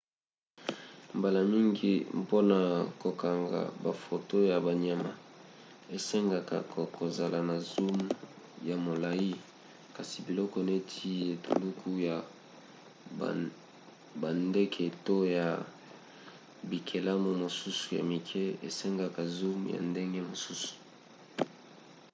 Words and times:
mbala 1.17 1.41
mingi 1.53 1.91
mpona 2.21 2.57
kokanga 3.03 3.61
bafoto 3.85 4.35
ya 4.51 4.57
banyama 4.65 5.11
esengaka 5.95 6.57
kozala 6.97 7.39
na 7.49 7.55
zoom 7.69 7.97
ya 8.69 8.75
molai 8.85 9.31
kasi 9.95 10.17
biloko 10.27 10.57
neti 10.69 11.11
etuluku 11.33 11.89
ya 12.07 12.15
bandeke 14.21 14.85
to 15.05 15.17
ya 15.37 15.47
bikelamu 16.69 17.29
mosusu 17.43 17.85
ya 17.97 18.01
mike 18.11 18.43
esengaka 18.67 19.21
zoom 19.37 19.59
ya 19.73 19.79
ndenge 19.89 20.19
mosusu 20.29 20.71